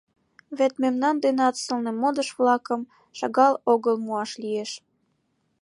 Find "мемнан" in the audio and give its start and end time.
0.83-1.15